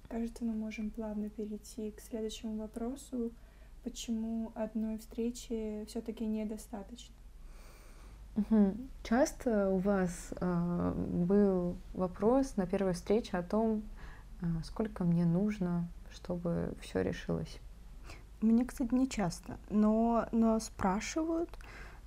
[0.10, 3.32] Кажется, мы можем плавно перейти к следующему вопросу.
[3.84, 7.14] Почему одной встречи все-таки недостаточно?
[9.04, 13.84] Часто у вас э, был вопрос на первой встрече о том,
[14.42, 17.60] э, сколько мне нужно, чтобы все решилось.
[18.42, 21.52] Мне, кстати, не часто, но, но спрашивают.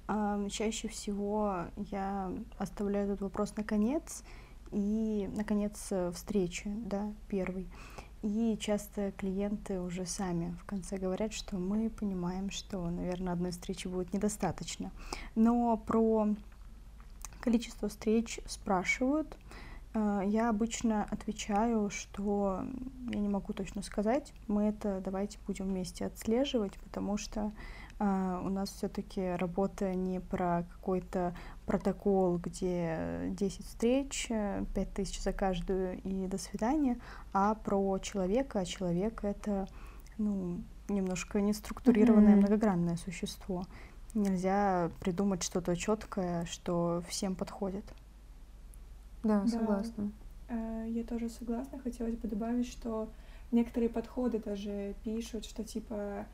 [0.09, 4.25] Э, чаще всего я оставляю этот вопрос на конец,
[4.73, 7.69] и, наконец, встречи, да, первый.
[8.23, 13.89] И часто клиенты уже сами в конце говорят, что мы понимаем, что, наверное, одной встречи
[13.89, 14.93] будет недостаточно.
[15.35, 16.29] Но про
[17.41, 19.37] количество встреч спрашивают.
[19.95, 22.65] Э, я обычно отвечаю, что
[23.11, 24.33] я не могу точно сказать.
[24.47, 27.51] Мы это давайте будем вместе отслеживать, потому что
[27.99, 31.35] у нас все-таки работа не про какой-то
[31.67, 36.99] протокол, где 10 встреч, 5 тысяч за каждую и до свидания,
[37.33, 38.61] а про человека.
[38.61, 39.69] А человек— это
[40.19, 42.41] ну, немножко неструктурированное, mm-hmm.
[42.41, 43.65] многогранное существо.
[44.15, 47.85] Нельзя придумать что-то четкое, что всем подходит.
[49.23, 50.11] Да, согласна.
[50.49, 50.83] Да.
[50.85, 51.79] Э, я тоже согласна.
[51.79, 53.09] Хотелось бы добавить, что
[53.53, 56.27] некоторые подходы даже пишут, что типа а,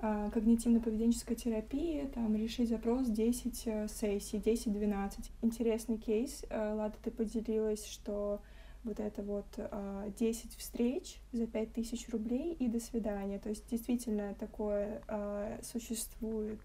[0.00, 5.30] когнитивно-поведенческой терапии, там, решить запрос 10 э, сессий, 10-12.
[5.42, 6.44] Интересный кейс.
[6.50, 8.40] Э, Лада, ты поделилась, что
[8.84, 13.38] вот это вот 10 а, встреч за 5000 рублей и до свидания.
[13.38, 16.60] То есть действительно такое а, существует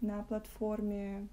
[0.00, 1.26] на платформе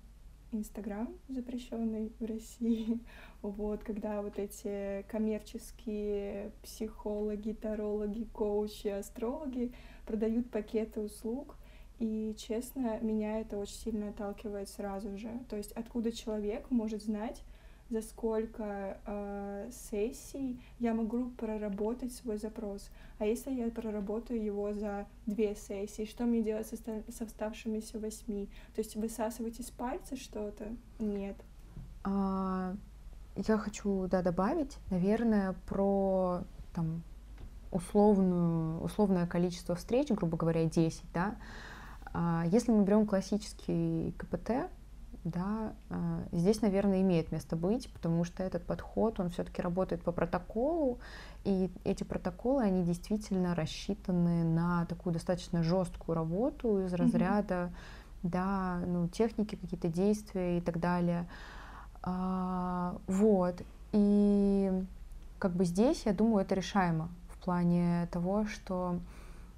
[0.55, 2.99] Инстаграм, запрещенный в России,
[3.41, 9.73] вот, когда вот эти коммерческие психологи, тарологи, коучи, астрологи
[10.05, 11.57] продают пакеты услуг,
[11.99, 15.31] и, честно, меня это очень сильно отталкивает сразу же.
[15.49, 17.43] То есть откуда человек может знать,
[17.93, 22.89] за сколько э, сессий я могу проработать свой запрос.
[23.19, 28.49] А если я проработаю его за две сессии, что мне делать со, со оставшимися восьми?
[28.73, 30.65] То есть высасывать из пальца что-то?
[30.97, 31.37] Нет.
[32.03, 32.75] А,
[33.35, 36.41] я хочу да, добавить, наверное, про
[36.73, 37.03] там,
[37.71, 41.35] условную, условное количество встреч, грубо говоря, 10, да,
[42.11, 44.71] а, если мы берем классический КПТ,
[45.23, 50.11] да, а, здесь, наверное, имеет место быть, потому что этот подход, он все-таки работает по
[50.11, 50.99] протоколу,
[51.43, 58.29] и эти протоколы, они действительно рассчитаны на такую достаточно жесткую работу из разряда, mm-hmm.
[58.29, 61.27] да, ну, техники, какие-то действия и так далее.
[62.01, 64.71] А, вот, и
[65.39, 67.09] как бы здесь, я думаю, это решаемо
[67.43, 68.99] плане того, что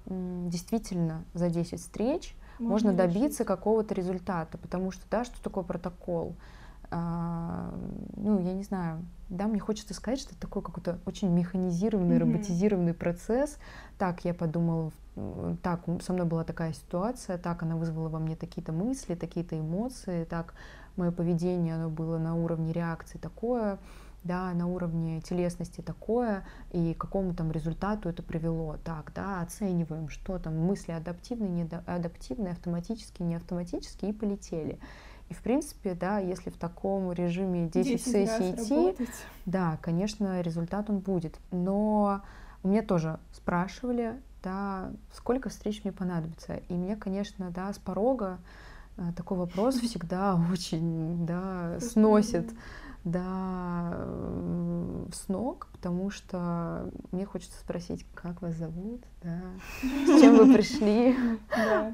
[0.06, 6.34] действительно за 10 встреч можно, можно добиться какого-то результата, потому что, да, что такое протокол?
[6.90, 7.74] А,
[8.16, 12.20] ну, я не знаю, да, мне хочется сказать, что это такой какой-то очень механизированный, mm-hmm.
[12.20, 13.58] роботизированный процесс.
[13.98, 14.92] Так, я подумала,
[15.62, 20.24] так, со мной была такая ситуация, так, она вызвала во мне такие-то мысли, такие-то эмоции,
[20.24, 20.54] так,
[20.96, 23.78] мое поведение, оно было на уровне реакции такое,
[24.26, 28.76] да, на уровне телесности такое, и к какому там результату это привело.
[28.84, 34.78] Так, да, оцениваем, что там мысли адаптивные, не адаптивные, автоматические, не автоматические, и полетели.
[35.28, 39.08] И, в принципе, да, если в таком режиме 10, 10 сессий идти, работать.
[39.44, 41.38] да, конечно, результат он будет.
[41.50, 42.22] Но
[42.62, 46.56] мне тоже спрашивали, да, сколько встреч мне понадобится.
[46.68, 48.38] И мне, конечно, да, с порога
[48.96, 52.48] э, такой вопрос всегда очень да, сносит
[53.06, 59.40] да, э, с ног, потому что мне хочется спросить, как вас зовут, да,
[59.82, 61.16] с чем вы пришли,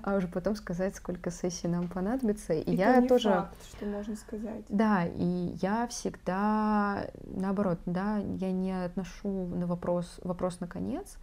[0.03, 2.55] а уже потом сказать, сколько сессий нам понадобится.
[2.55, 3.29] И я тоже...
[3.29, 4.65] факт, что можно сказать.
[4.71, 11.19] Да, и я всегда, наоборот, да, я не отношу на вопрос, вопрос на конец,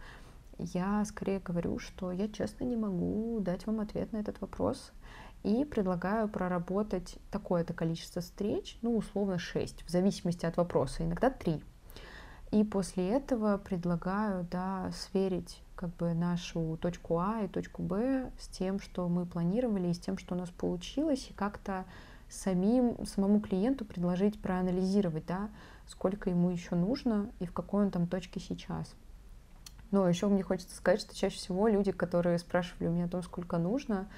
[0.58, 4.92] я скорее говорю, что я честно не могу дать вам ответ на этот вопрос
[5.42, 11.62] и предлагаю проработать такое-то количество встреч, ну, условно 6, в зависимости от вопроса, иногда 3.
[12.52, 18.48] И после этого предлагаю, да, сверить как бы нашу точку А и точку Б с
[18.48, 21.86] тем, что мы планировали, и с тем, что у нас получилось, и как-то
[22.28, 25.48] самим, самому клиенту предложить проанализировать, да,
[25.86, 28.94] сколько ему еще нужно и в какой он там точке сейчас.
[29.90, 33.22] Но еще мне хочется сказать, что чаще всего люди, которые спрашивали у меня о том,
[33.22, 34.08] сколько нужно,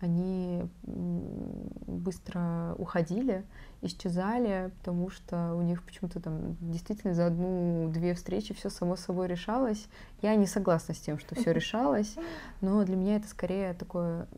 [0.00, 3.44] они быстро уходили,
[3.80, 9.86] исчезали, потому что у них почему-то там действительно за одну-две встречи все само собой решалось.
[10.20, 12.16] Я не согласна с тем, что все решалось,
[12.60, 14.28] но для меня это скорее такое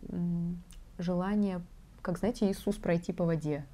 [0.99, 1.61] желание,
[2.03, 3.67] как знаете, Иисус пройти по воде.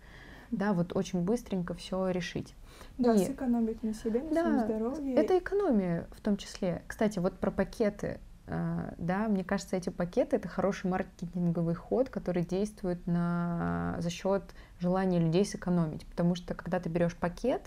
[0.51, 2.55] Да, вот очень быстренько все решить.
[2.97, 3.27] Да, и...
[3.27, 5.14] сэкономить на себе, на да, своем здоровье.
[5.16, 6.83] Это экономия в том числе.
[6.87, 8.20] Кстати, вот про пакеты.
[8.46, 14.42] А, да, мне кажется, эти пакеты это хороший маркетинговый ход, который действует на, за счет
[14.78, 16.07] желания людей сэкономить.
[16.07, 17.62] Потому что когда ты берешь пакет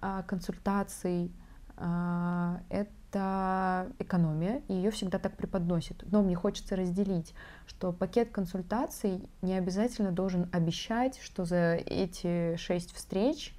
[0.00, 1.32] а, консультаций,
[1.76, 6.02] а, это экономия, и ее всегда так преподносят.
[6.10, 7.34] Но мне хочется разделить,
[7.66, 13.54] что пакет консультаций не обязательно должен обещать, что за эти шесть встреч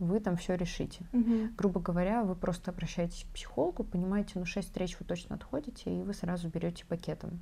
[0.00, 1.04] вы там все решите.
[1.12, 1.54] Угу.
[1.56, 6.02] Грубо говоря, вы просто обращаетесь к психологу, понимаете, ну 6 встреч вы точно отходите, и
[6.02, 7.40] вы сразу берете пакетом.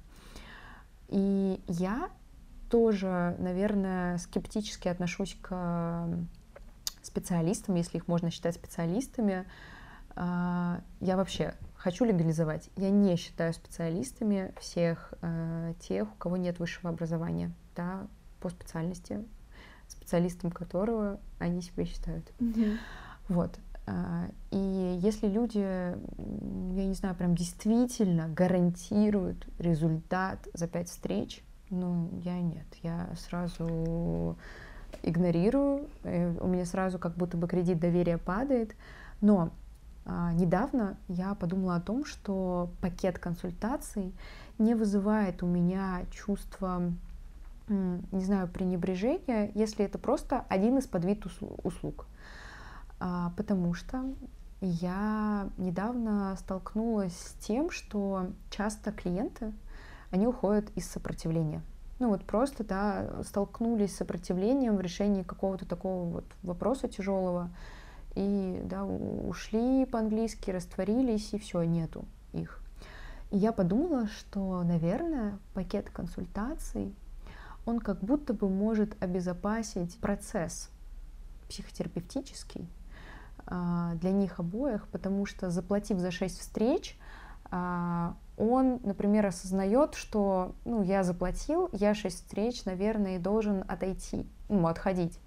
[1.08, 2.10] И я
[2.68, 6.06] тоже, наверное, скептически отношусь к
[7.02, 9.46] специалистам, если их можно считать специалистами.
[10.14, 12.68] А, я вообще хочу легализовать.
[12.76, 18.06] Я не считаю специалистами всех э, тех, у кого нет высшего образования да,
[18.40, 19.24] по специальности
[19.88, 22.30] специалистом которого они себя считают.
[22.38, 22.76] Mm-hmm.
[23.28, 23.58] Вот.
[23.86, 32.10] А, и если люди, я не знаю, прям действительно гарантируют результат за пять встреч, ну,
[32.24, 32.66] я нет.
[32.82, 34.36] Я сразу
[35.02, 38.74] игнорирую, э, у меня сразу как будто бы кредит доверия падает.
[39.20, 39.50] Но
[40.04, 44.14] а, недавно я подумала о том, что пакет консультаций
[44.58, 46.92] не вызывает у меня чувство
[47.68, 51.24] не знаю, пренебрежения, если это просто один из подвид
[51.62, 52.06] услуг.
[53.00, 54.04] А, потому что
[54.60, 59.52] я недавно столкнулась с тем, что часто клиенты,
[60.10, 61.62] они уходят из сопротивления.
[61.98, 67.50] Ну вот просто, да, столкнулись с сопротивлением в решении какого-то такого вот вопроса тяжелого,
[68.14, 72.60] и, да, ушли по-английски, растворились, и все, нету их.
[73.30, 76.94] И я подумала, что, наверное, пакет консультаций
[77.68, 80.70] он как будто бы может обезопасить процесс
[81.50, 82.66] психотерапевтический
[83.46, 86.98] а, для них обоих, потому что заплатив за шесть встреч,
[87.50, 94.66] а, он, например, осознает, что ну, я заплатил, я шесть встреч, наверное, должен отойти, ну,
[94.66, 95.20] отходить.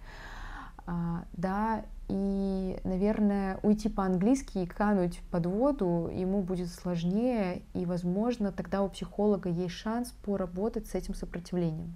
[0.88, 8.52] А, да, и, наверное, уйти по-английски и кануть под воду ему будет сложнее, и, возможно,
[8.52, 11.96] тогда у психолога есть шанс поработать с этим сопротивлением.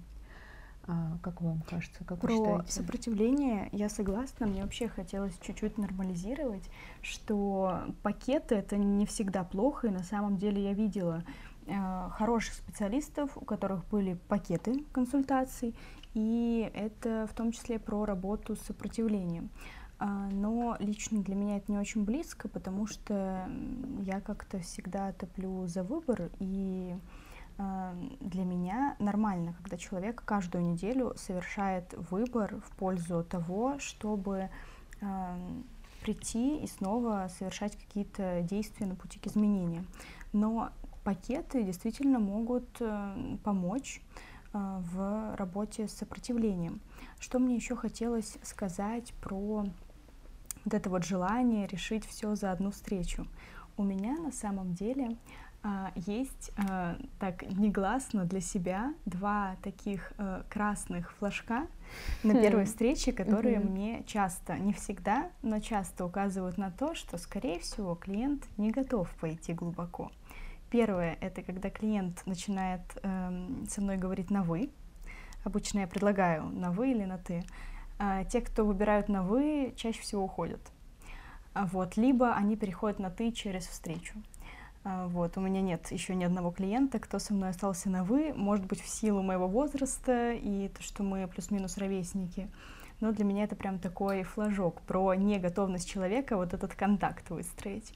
[0.88, 2.72] А, как вам кажется, как Про вы считаете?
[2.72, 4.46] сопротивление я согласна.
[4.46, 6.62] Мне вообще хотелось чуть-чуть нормализировать,
[7.02, 11.24] что пакеты это не всегда плохо, и на самом деле я видела
[11.66, 15.74] э, хороших специалистов, у которых были пакеты консультаций,
[16.14, 19.50] и это в том числе про работу с сопротивлением.
[19.98, 23.48] А, но лично для меня это не очень близко, потому что
[24.02, 26.94] я как-то всегда топлю за выбор и
[27.58, 34.50] для меня нормально, когда человек каждую неделю совершает выбор в пользу того, чтобы
[36.06, 39.86] прийти и снова совершать какие-то действия на пути к изменениям.
[40.32, 40.70] Но
[41.02, 44.00] пакеты действительно могут э, помочь
[44.52, 46.80] э, в работе с сопротивлением.
[47.18, 49.64] Что мне еще хотелось сказать про
[50.64, 53.26] вот это вот желание решить все за одну встречу.
[53.76, 55.16] У меня на самом деле
[55.94, 61.66] есть а, так негласно для себя два таких а, красных флажка
[62.22, 62.40] на хм.
[62.40, 67.94] первой встрече, которые мне часто, не всегда, но часто указывают на то, что, скорее всего,
[67.94, 70.12] клиент не готов пойти глубоко.
[70.70, 74.70] Первое— это когда клиент начинает эм, со мной говорить на «вы»,
[75.46, 77.44] Обычно я предлагаю на вы или на ты.
[78.00, 80.60] А, те, кто выбирают на вы, чаще всего уходят.
[81.54, 84.14] А вот, либо они переходят на ты через встречу.
[84.88, 88.32] А, вот, у меня нет еще ни одного клиента, кто со мной остался на вы,
[88.32, 92.48] может быть, в силу моего возраста и то, что мы плюс-минус ровесники.
[93.00, 97.92] Но для меня это прям такой флажок про неготовность человека вот этот контакт выстроить.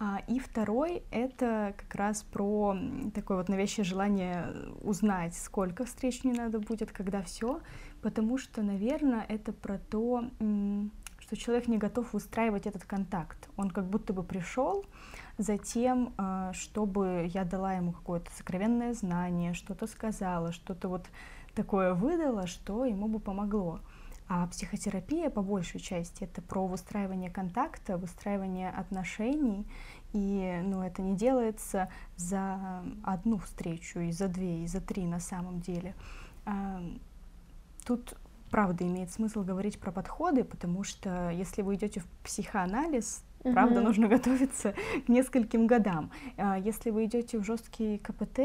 [0.00, 2.76] А, и второй— это как раз про
[3.14, 4.46] такое вот навязчивое желание
[4.82, 7.60] узнать, сколько встреч мне надо будет, когда все,
[8.02, 10.24] потому что, наверное, это про то,
[11.20, 13.48] что человек не готов выстраивать этот контакт.
[13.56, 14.84] Он как будто бы пришел
[15.38, 21.06] за тем, а, чтобы я дала ему какое-то сокровенное знание, что-то сказала, что-то вот
[21.54, 23.80] такое выдала, что ему бы помогло.
[24.26, 29.66] А психотерапия, по большей части, это про выстраивание контакта, выстраивание отношений.
[30.14, 35.20] И ну, это не делается за одну встречу, и за две, и за три на
[35.20, 35.94] самом деле.
[36.46, 36.80] А,
[37.84, 38.16] тут
[38.50, 43.52] правда имеет смысл говорить про подходы, потому что если вы идете в психоанализ, Угу.
[43.52, 44.74] Правда, нужно готовиться
[45.06, 46.10] к нескольким годам.
[46.36, 48.40] А, если вы идете в жесткий КПТ,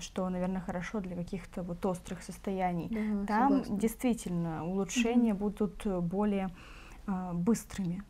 [0.00, 3.78] что, наверное, хорошо для каких-то вот острых состояний, да, там согласна.
[3.78, 5.50] действительно улучшения угу.
[5.50, 6.50] будут более
[7.06, 8.02] а, быстрыми.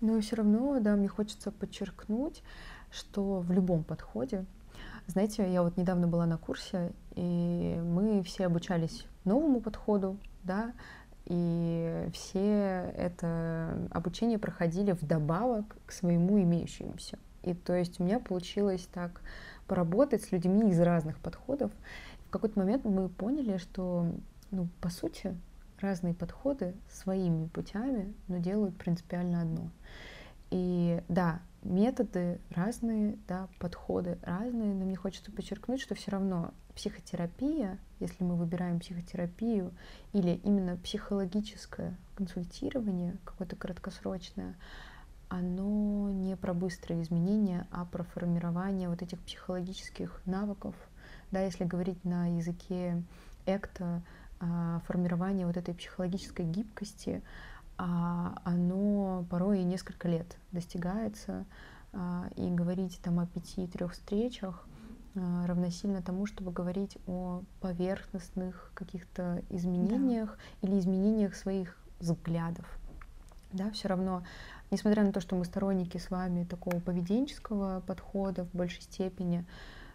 [0.00, 2.42] Но все равно, да, мне хочется подчеркнуть,
[2.90, 4.44] что в любом подходе,
[5.06, 10.72] знаете, я вот недавно была на курсе, и мы все обучались новому подходу, да,
[11.26, 17.18] и все это обучение проходили вдобавок к своему имеющемуся.
[17.42, 19.20] И то есть у меня получилось так
[19.66, 21.70] поработать с людьми из разных подходов.
[22.26, 24.06] В какой-то момент мы поняли, что,
[24.50, 25.36] ну, по сути,
[25.80, 29.70] разные подходы своими путями, но делают принципиально одно.
[30.50, 37.78] И да, методы разные, да, подходы разные, но мне хочется подчеркнуть, что все равно психотерапия,
[38.00, 39.72] если мы выбираем психотерапию,
[40.12, 44.56] или именно психологическое консультирование, какое-то краткосрочное,
[45.28, 50.74] оно не про быстрые изменения, а про формирование вот этих психологических навыков.
[51.30, 53.02] Да, если говорить на языке
[53.46, 54.02] ЭКТа,
[54.40, 57.22] а, формирование вот этой психологической гибкости,
[57.78, 59.01] а, оно
[59.32, 61.46] порой и несколько лет достигается,
[61.94, 64.66] а, и говорить там о пяти-трех встречах
[65.14, 70.68] а, равносильно тому, чтобы говорить о поверхностных каких-то изменениях да.
[70.68, 72.66] или изменениях своих взглядов.
[73.54, 74.22] Да, все равно,
[74.70, 79.46] несмотря на то, что мы сторонники с вами такого поведенческого подхода в большей степени,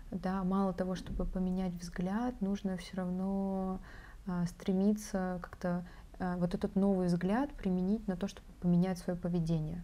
[0.09, 3.79] да, мало того, чтобы поменять взгляд, нужно все равно
[4.25, 5.85] а, стремиться как-то
[6.19, 9.83] вот этот новый взгляд применить на то, чтобы поменять свое поведение.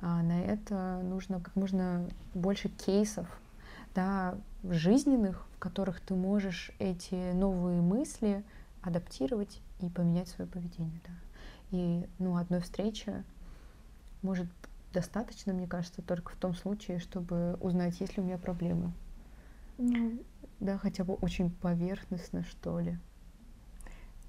[0.00, 3.26] А на это нужно как можно больше кейсов,
[3.94, 8.44] да, жизненных, в которых ты можешь эти новые мысли
[8.82, 11.00] адаптировать и поменять свое поведение.
[11.06, 11.12] Да.
[11.70, 13.24] И ну, одной встречи
[14.22, 14.46] может
[14.92, 18.92] достаточно, мне кажется, только в том случае, чтобы узнать, есть ли у меня проблемы.
[19.78, 20.24] Mm.
[20.60, 22.98] Да, хотя бы очень поверхностно, что ли.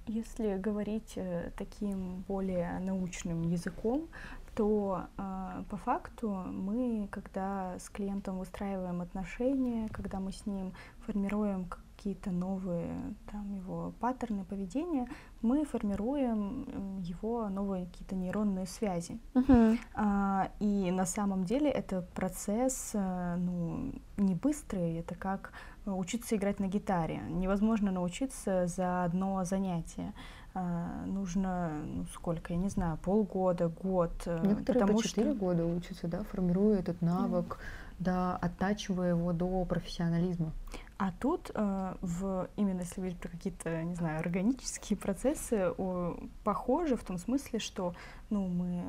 [0.09, 4.07] Если говорить э, таким более научным языком,
[4.55, 10.73] то э, по факту мы, когда с клиентом выстраиваем отношения, когда мы с ним
[11.05, 11.67] формируем
[11.99, 12.95] какие-то новые
[13.29, 15.07] там, его паттерны поведения,
[15.41, 19.19] мы формируем его новые какие-то нейронные связи.
[19.33, 19.77] Uh-huh.
[19.95, 25.51] А, и на самом деле это процесс э, ну, не быстрый, это как
[25.85, 27.21] учиться играть на гитаре.
[27.29, 30.13] Невозможно научиться за одно занятие.
[30.53, 34.11] А, нужно, ну, сколько, я не знаю, полгода, год.
[34.25, 35.39] Э, Некоторые потому по 4 что...
[35.39, 37.95] года учатся, да, формируя этот навык, mm.
[37.99, 40.53] да, оттачивая его до профессионализма.
[40.99, 46.97] А тут, э, в, именно если говорить про какие-то, не знаю, органические процессы, о, похожи
[46.97, 47.95] в том смысле, что
[48.29, 48.83] ну, мы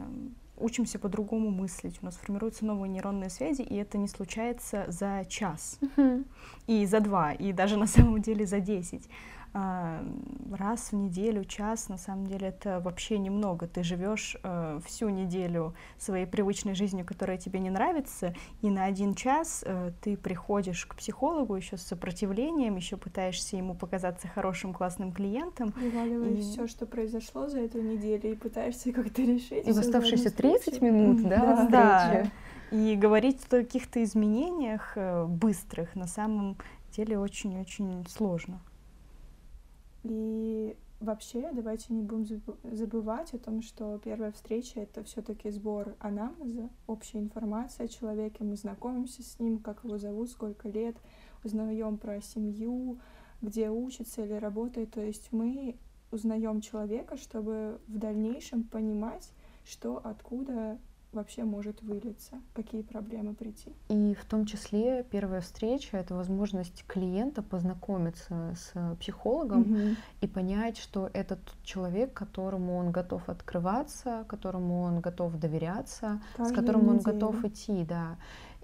[0.57, 5.79] учимся по-другому мыслить, у нас формируются новые нейронные связи, и это не случается за час,
[5.81, 6.27] uh-huh.
[6.67, 9.09] и за два, и даже на самом деле за десять.
[9.53, 10.05] А,
[10.53, 13.67] раз в неделю, час, на самом деле это вообще немного.
[13.67, 18.33] Ты живешь э, всю неделю своей привычной жизнью, которая тебе не нравится,
[18.63, 23.75] и на один час э, ты приходишь к психологу еще с сопротивлением, еще пытаешься ему
[23.75, 25.75] показаться хорошим, классным клиентом.
[25.77, 26.43] Вываливаешь и...
[26.43, 29.67] все, что произошло за эту неделю, и пытаешься как-то решить.
[29.67, 32.31] И в оставшиеся 30 минут, да, да.
[32.71, 36.57] И говорить о каких-то изменениях э, быстрых на самом
[36.93, 38.61] деле очень-очень сложно.
[40.03, 45.95] И вообще, давайте не будем забывать о том, что первая встреча— это все таки сбор
[45.99, 50.97] анамнеза, общая информация о человеке, мы знакомимся с ним, как его зовут, сколько лет,
[51.45, 52.99] узнаем про семью,
[53.43, 54.93] где учится или работает.
[54.93, 55.77] То есть мы
[56.11, 59.33] узнаем человека, чтобы в дальнейшем понимать,
[59.65, 60.79] что откуда
[61.13, 63.73] вообще может вылиться, какие проблемы прийти.
[63.89, 69.97] И в том числе первая встреча— это возможность клиента познакомиться с психологом угу.
[70.21, 76.47] и понять, что это тот человек, которому он готов открываться, которому он готов доверяться, Каждую
[76.47, 76.99] с которым неделю.
[76.99, 78.17] он готов идти, да.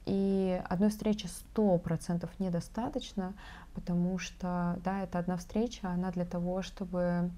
[0.05, 3.35] И одной встречи сто процентов недостаточно,
[3.75, 7.31] потому что, да, это одна встреча, она для того, чтобы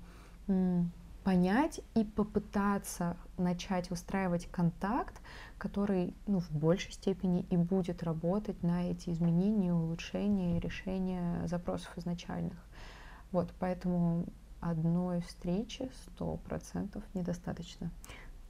[1.28, 5.20] понять и попытаться начать устраивать контакт,
[5.58, 11.90] который ну, в большей степени и будет работать на эти изменения, улучшения и решения запросов
[11.98, 12.56] изначальных.
[13.30, 14.24] Вот, поэтому
[14.62, 17.90] одной встречи сто процентов недостаточно.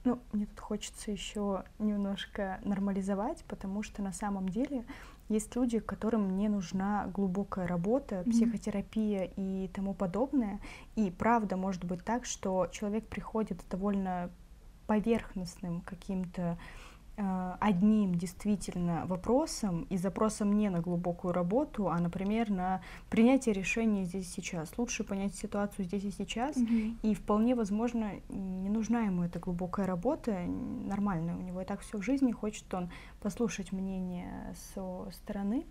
[0.05, 4.85] Ну, мне тут хочется еще немножко нормализовать, потому что на самом деле
[5.29, 8.31] есть люди, которым не нужна глубокая работа, mm-hmm.
[8.31, 10.59] психотерапия и тому подобное.
[10.95, 14.31] И правда может быть так, что человек приходит довольно
[14.87, 16.57] поверхностным каким-то
[17.59, 24.27] одним действительно вопросом и запросом не на глубокую работу, а, например, на принятие решения здесь
[24.29, 24.77] и сейчас.
[24.77, 26.95] Лучше понять ситуацию здесь и сейчас, mm-hmm.
[27.01, 31.97] и вполне возможно не нужна ему эта глубокая работа, нормальная у него и так все
[31.97, 32.89] в жизни, хочет он
[33.19, 35.65] послушать мнение со стороны.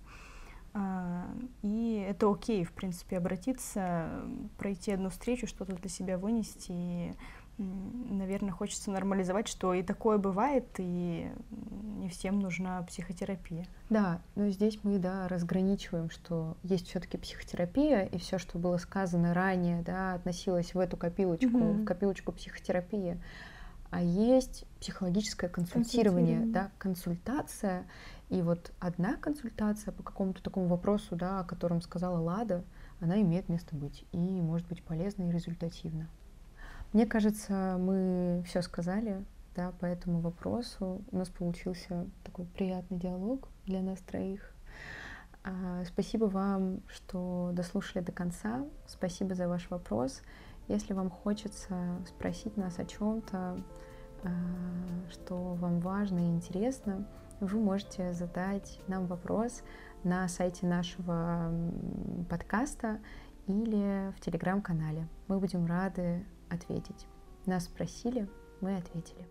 [0.74, 1.26] А,
[1.62, 4.22] и это окей, в принципе, обратиться,
[4.58, 7.12] пройти одну встречу, что-то для себя вынести и
[7.58, 11.30] наверное, хочется нормализовать, что и такое бывает, и
[11.98, 13.66] не всем нужна психотерапия.
[13.90, 19.34] Да, но здесь мы, да, разграничиваем, что есть все-таки психотерапия, и все, что было сказано
[19.34, 21.82] ранее, да, относилось в эту копилочку, mm-hmm.
[21.82, 23.20] в копилочку психотерапии.
[23.90, 27.86] А есть психологическое консультирование, консультирование, да, консультация.
[28.28, 32.64] И вот одна консультация по какому-то такому вопросу, да, о котором сказала Лада,
[33.00, 36.08] она имеет место быть и может быть полезна и результативна.
[36.92, 39.22] Мне кажется, мы все сказали
[39.54, 41.02] да, по этому вопросу.
[41.10, 44.54] У нас получился такой приятный диалог для нас троих.
[45.44, 48.64] А, спасибо вам, что дослушали до конца.
[48.86, 50.22] Спасибо за ваш вопрос.
[50.66, 51.74] Если вам хочется
[52.06, 53.62] спросить нас о чем-то,
[54.24, 54.30] а,
[55.10, 57.06] что вам важно и интересно,
[57.40, 59.62] вы можете задать нам вопрос
[60.04, 61.52] на сайте нашего
[62.30, 62.98] подкаста
[63.46, 65.06] или в телеграм-канале.
[65.28, 67.06] Мы будем рады ответить.
[67.46, 68.28] Нас спросили,
[68.60, 69.26] мы ответили.